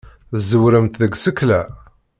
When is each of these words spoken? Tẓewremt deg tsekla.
Tẓewremt 0.39 0.99
deg 1.01 1.13
tsekla. 1.17 1.61